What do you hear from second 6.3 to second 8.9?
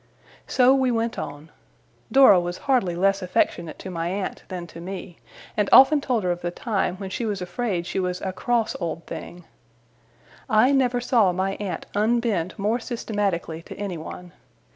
of the time when she was afraid she was 'a cross